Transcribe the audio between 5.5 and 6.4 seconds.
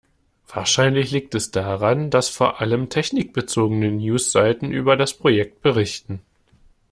berichten.